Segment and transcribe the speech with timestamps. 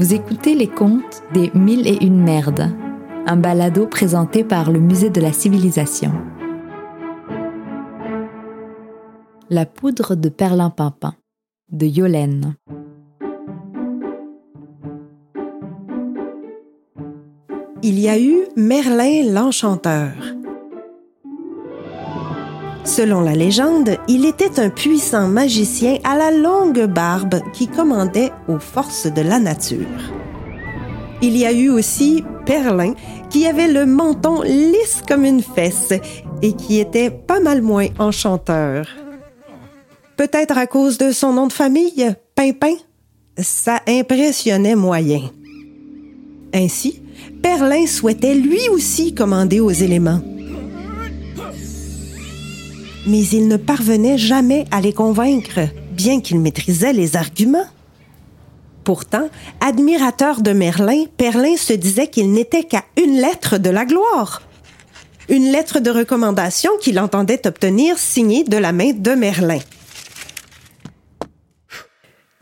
[0.00, 2.74] Vous écoutez les contes des Mille et une merdes,
[3.26, 6.10] un balado présenté par le Musée de la Civilisation.
[9.50, 11.16] La poudre de perlimpinpin
[11.70, 12.54] de Yolène.
[17.82, 20.14] Il y a eu Merlin l'Enchanteur.
[22.84, 28.58] Selon la légende, il était un puissant magicien à la longue barbe qui commandait aux
[28.58, 29.86] forces de la nature.
[31.22, 32.94] Il y a eu aussi Perlin,
[33.28, 35.92] qui avait le menton lisse comme une fesse
[36.42, 38.88] et qui était pas mal moins enchanteur.
[40.16, 42.74] Peut-être à cause de son nom de famille, Pimpin?
[43.38, 45.30] Ça impressionnait moyen.
[46.54, 47.02] Ainsi,
[47.42, 50.20] Perlin souhaitait lui aussi commander aux éléments
[53.06, 55.60] mais il ne parvenait jamais à les convaincre,
[55.92, 57.66] bien qu'il maîtrisait les arguments.
[58.84, 59.28] Pourtant,
[59.60, 64.42] admirateur de Merlin, Perlin se disait qu'il n'était qu'à une lettre de la gloire.
[65.28, 69.60] Une lettre de recommandation qu'il entendait obtenir signée de la main de Merlin.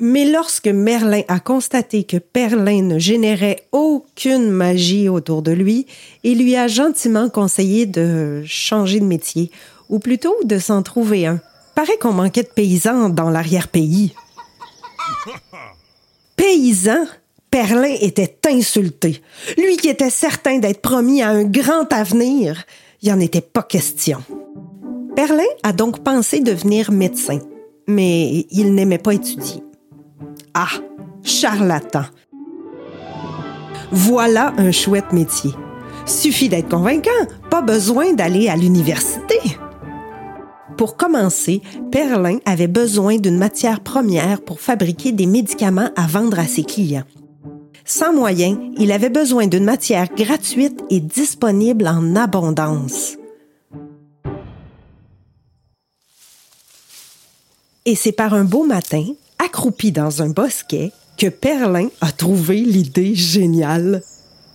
[0.00, 5.86] Mais lorsque Merlin a constaté que Perlin ne générait aucune magie autour de lui,
[6.22, 9.50] il lui a gentiment conseillé de changer de métier
[9.88, 11.40] ou plutôt de s'en trouver un.
[11.74, 14.14] Paraît qu'on manquait de paysans dans l'arrière-pays.
[16.36, 17.06] Paysan?
[17.50, 19.22] Perlin était insulté.
[19.56, 22.64] Lui qui était certain d'être promis à un grand avenir,
[23.00, 24.22] il en était pas question.
[25.16, 27.38] Perlin a donc pensé devenir médecin,
[27.86, 29.62] mais il n'aimait pas étudier.
[30.52, 30.68] Ah,
[31.22, 32.04] charlatan.
[33.90, 35.52] Voilà un chouette métier.
[36.04, 37.10] Suffit d'être convaincant,
[37.50, 39.27] pas besoin d'aller à l'université.
[40.78, 46.46] Pour commencer, Perlin avait besoin d'une matière première pour fabriquer des médicaments à vendre à
[46.46, 47.02] ses clients.
[47.84, 53.16] Sans moyens, il avait besoin d'une matière gratuite et disponible en abondance.
[57.84, 59.04] Et c'est par un beau matin,
[59.44, 64.04] accroupi dans un bosquet, que Perlin a trouvé l'idée géniale.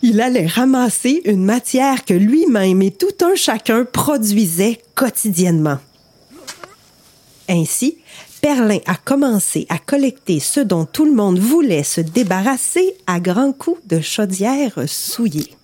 [0.01, 5.79] Il allait ramasser une matière que lui-même et tout un chacun produisait quotidiennement.
[7.49, 7.97] Ainsi,
[8.41, 13.53] Perlin a commencé à collecter ce dont tout le monde voulait se débarrasser à grands
[13.53, 15.55] coups de chaudières souillées.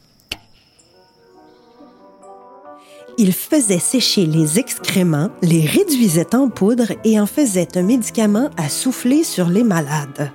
[3.18, 8.70] Il faisait sécher les excréments, les réduisait en poudre et en faisait un médicament à
[8.70, 10.32] souffler sur les malades.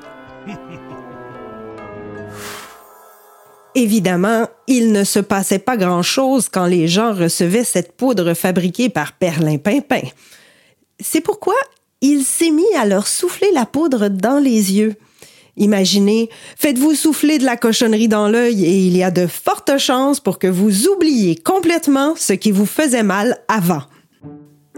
[3.74, 9.14] Évidemment, il ne se passait pas grand-chose quand les gens recevaient cette poudre fabriquée par
[9.14, 10.02] Perlin Pimpin.
[11.00, 11.54] C'est pourquoi
[12.00, 14.94] il s'est mis à leur souffler la poudre dans les yeux.
[15.56, 20.20] Imaginez, faites-vous souffler de la cochonnerie dans l'œil et il y a de fortes chances
[20.20, 23.82] pour que vous oubliez complètement ce qui vous faisait mal avant.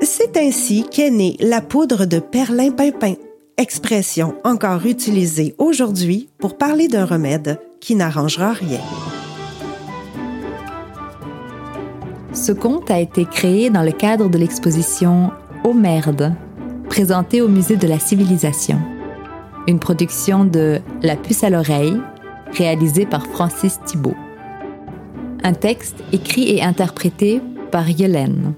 [0.02, 3.14] C'est ainsi qu'est née la poudre de perlimpinpin,
[3.56, 8.80] expression encore utilisée aujourd'hui pour parler d'un remède qui n'arrangera rien.
[12.36, 15.30] Ce conte a été créé dans le cadre de l'exposition
[15.64, 16.34] Oh merde,
[16.86, 18.78] présenté au Musée de la Civilisation.
[19.66, 21.98] Une production de La puce à l'oreille,
[22.52, 24.14] réalisée par Francis Thibault.
[25.44, 28.52] Un texte écrit et interprété par Yolène.